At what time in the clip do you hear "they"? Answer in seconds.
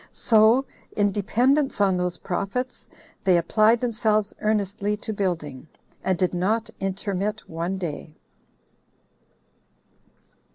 3.23-3.37